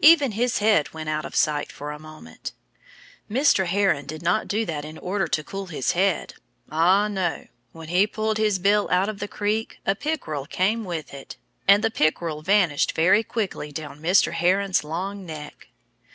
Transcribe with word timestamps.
Even 0.00 0.32
his 0.32 0.60
head 0.60 0.94
went 0.94 1.10
out 1.10 1.26
of 1.26 1.36
sight 1.36 1.70
for 1.70 1.90
a 1.90 1.98
moment. 1.98 2.52
Mr. 3.30 3.66
Heron 3.66 4.06
did 4.06 4.22
not 4.22 4.48
do 4.48 4.64
that 4.64 4.82
in 4.82 4.96
order 4.96 5.28
to 5.28 5.44
cool 5.44 5.66
his 5.66 5.92
head. 5.92 6.32
Ah, 6.72 7.06
no! 7.06 7.48
When 7.72 7.88
he 7.88 8.06
pulled 8.06 8.38
his 8.38 8.58
bill 8.58 8.88
out 8.90 9.10
of 9.10 9.18
the 9.18 9.28
creek 9.28 9.80
a 9.84 9.94
pickerel 9.94 10.46
came 10.46 10.86
with 10.86 11.12
it. 11.12 11.36
And 11.68 11.84
the 11.84 11.90
pickerel 11.90 12.40
vanished 12.40 12.92
very 12.92 13.22
quickly 13.22 13.72
down 13.72 14.00
Mr. 14.00 14.32
Heron's 14.32 14.84
long 14.84 15.26
neck. 15.26 15.68